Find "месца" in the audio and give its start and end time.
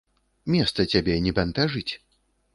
0.55-0.85